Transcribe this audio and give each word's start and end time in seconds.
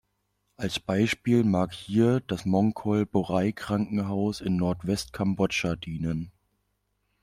Als 0.57 0.79
Beispiel 0.79 1.43
mag 1.43 1.73
hier 1.73 2.21
das 2.21 2.45
Monkol-Borei-Krankenhaus 2.45 4.41
in 4.41 4.57
Nordwest 4.57 5.13
Kambodscha 5.13 5.75
dienen. 5.75 6.31